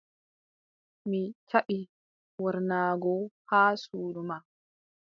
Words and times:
Mi 1.09 1.19
jaɓi 1.49 1.77
wernaago 2.43 3.13
haa 3.49 3.71
suudu 3.81 4.21
ma. 4.29 4.37